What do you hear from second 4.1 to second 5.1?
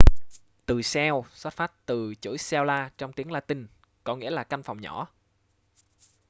nghĩa là căn phòng nhỏ